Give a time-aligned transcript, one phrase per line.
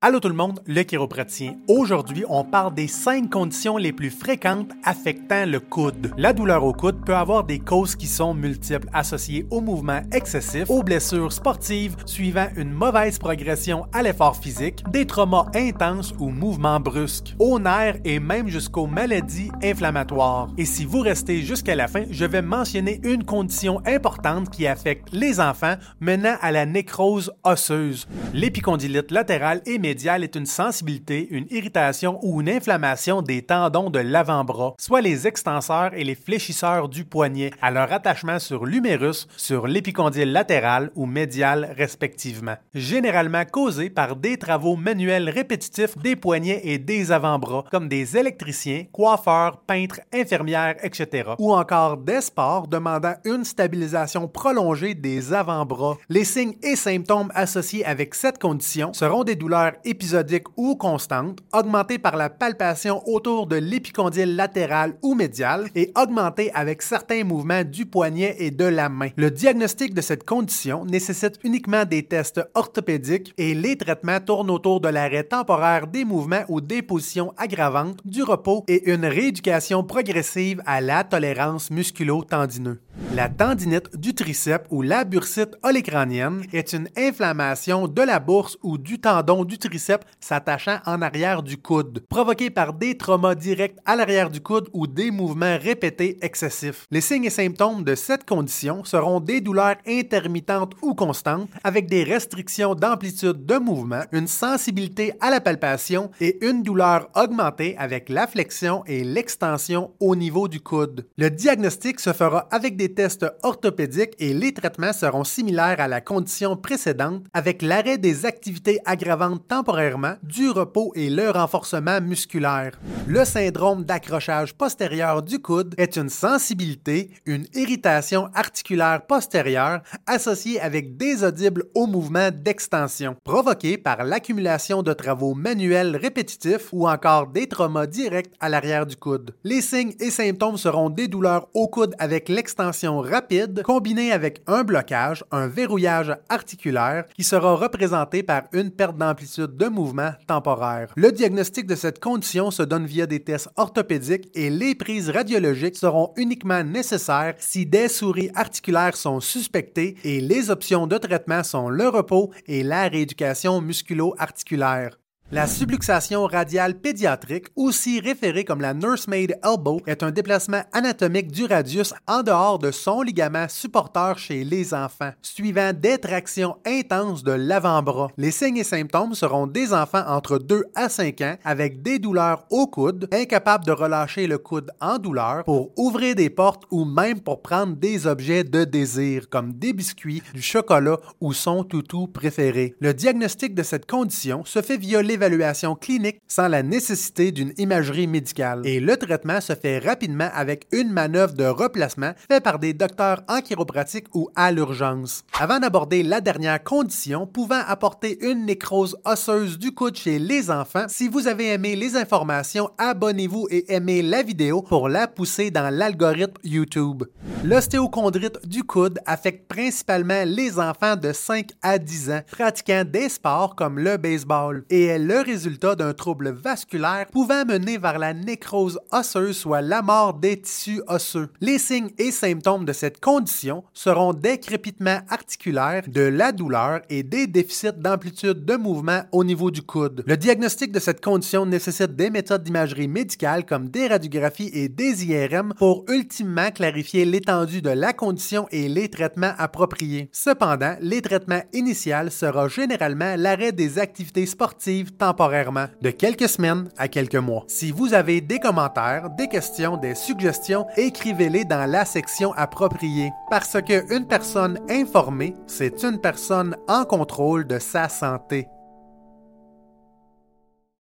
[0.00, 1.56] Allô tout le monde, le chiropraticien.
[1.66, 6.12] Aujourd'hui, on parle des cinq conditions les plus fréquentes affectant le coude.
[6.16, 10.70] La douleur au coude peut avoir des causes qui sont multiples, associées au mouvement excessif,
[10.70, 16.78] aux blessures sportives suivant une mauvaise progression à l'effort physique, des traumas intenses ou mouvements
[16.78, 20.46] brusques, aux nerfs et même jusqu'aux maladies inflammatoires.
[20.58, 25.08] Et si vous restez jusqu'à la fin, je vais mentionner une condition importante qui affecte
[25.10, 28.06] les enfants menant à la nécrose osseuse.
[28.32, 34.74] L'épicondylite latérale et est une sensibilité, une irritation ou une inflammation des tendons de l'avant-bras,
[34.78, 40.32] soit les extenseurs et les fléchisseurs du poignet, à leur attachement sur l'humérus, sur l'épicondyle
[40.32, 42.56] latéral ou médial respectivement.
[42.74, 48.84] Généralement causé par des travaux manuels répétitifs des poignets et des avant-bras, comme des électriciens,
[48.92, 51.30] coiffeurs, peintres, infirmières, etc.
[51.38, 55.96] Ou encore des sports demandant une stabilisation prolongée des avant-bras.
[56.08, 61.98] Les signes et symptômes associés avec cette condition seront des douleurs épisodique ou constante, augmentée
[61.98, 67.86] par la palpation autour de l'épicondyle latéral ou médial et augmentée avec certains mouvements du
[67.86, 69.08] poignet et de la main.
[69.16, 74.80] Le diagnostic de cette condition nécessite uniquement des tests orthopédiques et les traitements tournent autour
[74.80, 80.62] de l'arrêt temporaire des mouvements ou des positions aggravantes, du repos et une rééducation progressive
[80.66, 82.78] à la tolérance musculo-tendineuse.
[83.14, 88.76] La tendinite du triceps ou la bursite olécranienne est une inflammation de la bourse ou
[88.76, 93.96] du tendon du triceps s'attachant en arrière du coude, provoquée par des traumas directs à
[93.96, 96.86] l'arrière du coude ou des mouvements répétés excessifs.
[96.90, 102.04] Les signes et symptômes de cette condition seront des douleurs intermittentes ou constantes avec des
[102.04, 108.26] restrictions d'amplitude de mouvement, une sensibilité à la palpation et une douleur augmentée avec la
[108.26, 111.06] flexion et l'extension au niveau du coude.
[111.16, 116.00] Le diagnostic se fera avec des tests orthopédiques et les traitements seront similaires à la
[116.00, 122.78] condition précédente avec l'arrêt des activités aggravantes temporairement, du repos et le renforcement musculaire.
[123.06, 130.96] Le syndrome d'accrochage postérieur du coude est une sensibilité, une irritation articulaire postérieure associée avec
[130.96, 137.46] des audibles au mouvement d'extension, provoquée par l'accumulation de travaux manuels répétitifs ou encore des
[137.46, 139.34] traumas directs à l'arrière du coude.
[139.44, 144.62] Les signes et symptômes seront des douleurs au coude avec l'extension rapide combinée avec un
[144.62, 150.92] blocage, un verrouillage articulaire qui sera représenté par une perte d'amplitude de mouvement temporaire.
[150.96, 155.76] Le diagnostic de cette condition se donne via des tests orthopédiques et les prises radiologiques
[155.76, 161.68] seront uniquement nécessaires si des souris articulaires sont suspectées et les options de traitement sont
[161.68, 164.98] le repos et la rééducation musculo-articulaire.
[165.30, 171.44] La subluxation radiale pédiatrique, aussi référée comme la nursemaid elbow, est un déplacement anatomique du
[171.44, 177.32] radius en dehors de son ligament supporteur chez les enfants, suivant des tractions intenses de
[177.32, 178.08] l'avant-bras.
[178.16, 182.46] Les signes et symptômes seront des enfants entre 2 à 5 ans avec des douleurs
[182.48, 187.20] au coude, incapables de relâcher le coude en douleur pour ouvrir des portes ou même
[187.20, 192.74] pour prendre des objets de désir comme des biscuits, du chocolat ou son toutou préféré.
[192.80, 198.06] Le diagnostic de cette condition se fait violer évaluation clinique sans la nécessité d'une imagerie
[198.06, 198.62] médicale.
[198.64, 203.22] Et le traitement se fait rapidement avec une manœuvre de replacement faite par des docteurs
[203.28, 205.24] en chiropratique ou à l'urgence.
[205.38, 210.86] Avant d'aborder la dernière condition pouvant apporter une nécrose osseuse du coude chez les enfants,
[210.88, 215.74] si vous avez aimé les informations, abonnez-vous et aimez la vidéo pour la pousser dans
[215.74, 217.04] l'algorithme YouTube.
[217.44, 223.56] L'ostéochondrite du coude affecte principalement les enfants de 5 à 10 ans pratiquant des sports
[223.56, 228.78] comme le baseball et elle le résultat d'un trouble vasculaire pouvant mener vers la nécrose
[228.92, 231.30] osseuse, soit la mort des tissus osseux.
[231.40, 237.02] Les signes et symptômes de cette condition seront des crépitements articulaires, de la douleur et
[237.02, 240.04] des déficits d'amplitude de mouvement au niveau du coude.
[240.06, 245.06] Le diagnostic de cette condition nécessite des méthodes d'imagerie médicale comme des radiographies et des
[245.06, 250.10] IRM pour ultimement clarifier l'étendue de la condition et les traitements appropriés.
[250.12, 256.88] Cependant, les traitements initiaux sera généralement l'arrêt des activités sportives temporairement de quelques semaines à
[256.88, 257.44] quelques mois.
[257.48, 263.56] Si vous avez des commentaires, des questions, des suggestions, écrivez-les dans la section appropriée parce
[263.62, 268.48] qu'une personne informée, c'est une personne en contrôle de sa santé.